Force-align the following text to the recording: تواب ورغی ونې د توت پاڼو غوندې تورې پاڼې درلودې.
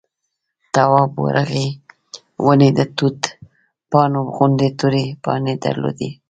تواب 0.73 1.11
ورغی 1.25 1.69
ونې 2.45 2.69
د 2.77 2.79
توت 2.97 3.21
پاڼو 3.91 4.21
غوندې 4.35 4.69
تورې 4.79 5.05
پاڼې 5.23 5.53
درلودې. 5.63 6.09